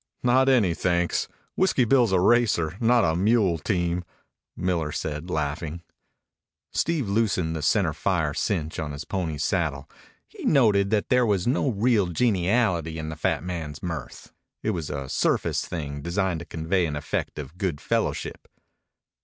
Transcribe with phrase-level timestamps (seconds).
[0.23, 1.27] "Not any, thanks.
[1.55, 4.03] Whiskey Bill is a racer, not a mule team,"
[4.57, 5.83] Miller said, laughing.
[6.71, 9.87] Steve loosened the center fire cinch of his pony's saddle.
[10.27, 14.33] He noted that there was no real geniality in the fat man's mirth.
[14.63, 18.47] It was a surface thing designed to convey an effect of good fellowship.